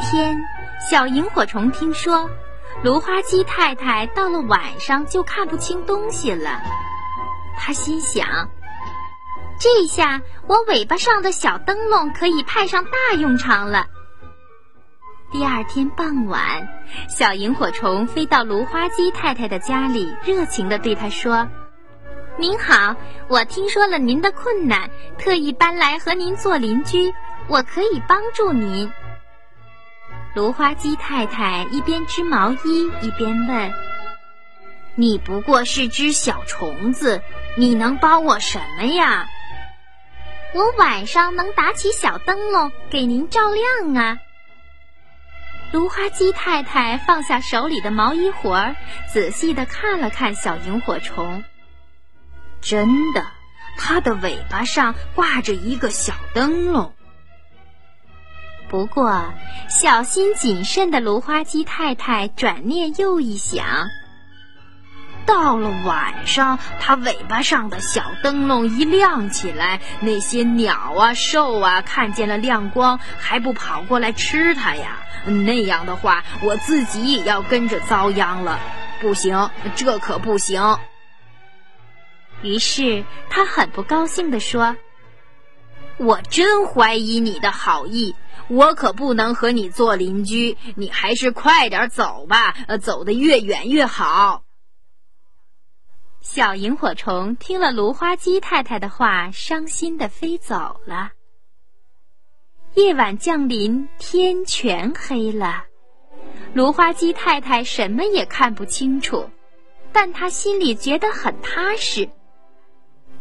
[0.00, 0.44] 天，
[0.88, 2.30] 小萤火虫听说
[2.82, 6.60] 芦花鸡太太到了晚上就看不清东西了，
[7.58, 8.48] 他心想：
[9.58, 13.86] 这下我尾巴上的小灯笼可以派上大用场了。
[15.30, 16.68] 第二天傍晚，
[17.08, 21.46] 小萤火虫飞到芦花鸡太太的家里，热情地对她说
[22.36, 22.96] ：“您好，
[23.28, 27.14] 我听说了您的困难，特意搬来和您做邻居，
[27.46, 28.90] 我可以帮助您。”
[30.34, 33.72] 芦花鸡太太一边织毛衣一边问
[34.94, 37.20] ：“你不过是只小虫子，
[37.56, 39.28] 你能帮我什么呀
[40.54, 44.18] ？”“我晚上能打起小灯笼给您照亮啊。”
[45.72, 48.76] 芦花鸡太太放下手里的毛衣活儿，
[49.12, 51.42] 仔细的看了看小萤火虫。
[52.60, 53.26] 真的，
[53.76, 56.94] 它的尾巴上挂着一个小灯笼。
[58.70, 59.34] 不过，
[59.68, 63.64] 小心谨慎的芦花鸡太太转念又一想，
[65.26, 74.98] 到了晚上，它尾巴上的小灯笼一亮起来，那些鸟啊、兽啊看见了亮光，还不跑过来吃它呀？
[75.26, 78.60] 那样的话，我自己也要跟着遭殃了。
[79.00, 80.78] 不行，这可不行。
[82.42, 84.76] 于是，他很不高兴地说
[85.98, 88.14] ：“我真怀疑你的好意。”
[88.50, 94.42] 我可不能和你做邻居，你还是快点走吧，呃，走得越远越好。
[96.20, 101.12] 小萤火虫听了芦花鸡太太的话，伤心的飞走了。
[102.74, 105.66] 夜晚降临，天全黑了，
[106.52, 109.30] 芦花鸡太太什么也看不清楚，
[109.92, 112.10] 但她心里觉得很踏实。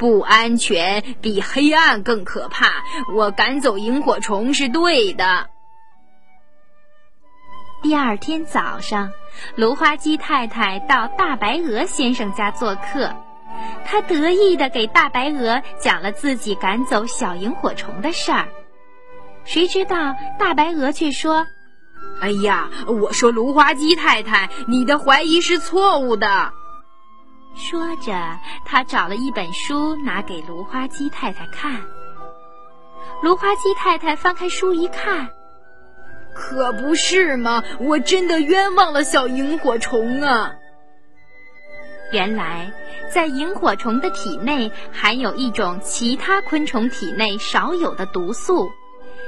[0.00, 2.82] 不安全比黑暗更可怕。
[3.14, 5.50] 我赶走萤火虫是对的。
[7.82, 9.12] 第二天早上，
[9.56, 13.14] 芦花鸡太太到大白鹅先生家做客，
[13.84, 18.48] 她得意的给大白鹅讲了自己赶走小萤火虫的事儿。
[19.44, 21.46] 谁知道大白鹅却说
[22.22, 26.54] ：“哎呀，我说芦花鸡太太，你的怀疑是错误的。”
[27.54, 28.12] 说着，
[28.64, 31.80] 他找了一本书拿给芦花鸡太太看。
[33.22, 35.28] 芦花鸡太太翻开书一看，
[36.34, 37.62] 可不是嘛？
[37.78, 40.52] 我真的冤枉了小萤火虫啊！
[42.12, 42.72] 原来，
[43.12, 48.70] 在萤火虫的体内含有一种其他昆虫体内少有的毒素，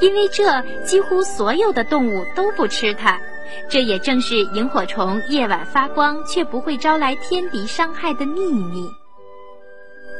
[0.00, 3.20] 因为这几乎所有的动物都不吃它。
[3.68, 8.88] 这也正是萤火虫夜晚发光却不会招来天敌伤害的秘密。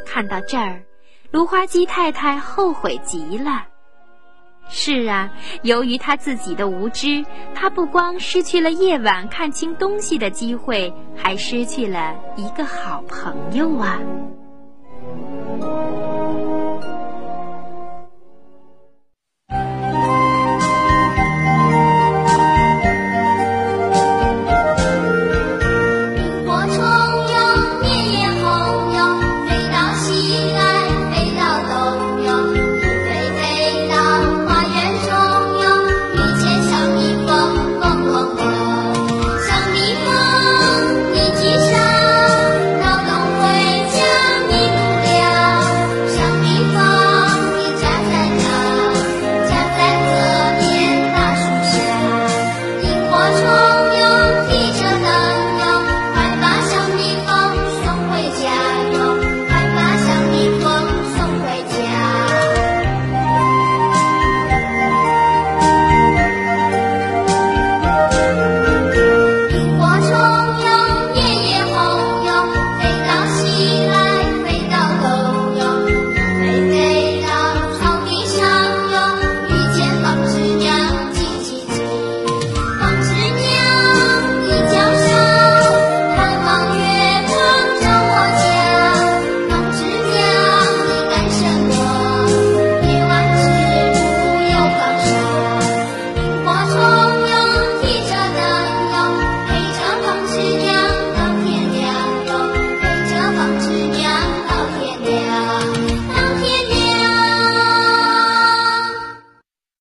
[0.06, 0.82] 看到这儿，
[1.30, 3.66] 芦花鸡太太后悔极了。
[4.68, 5.30] 是啊，
[5.62, 7.24] 由于他自己的无知，
[7.54, 14.00] 他不光失去了夜晚看清东西的机会，还失去了一个好朋友啊。